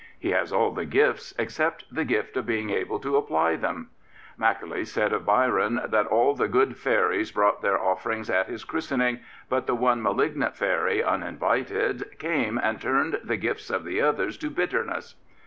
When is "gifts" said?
0.87-1.31, 13.37-13.69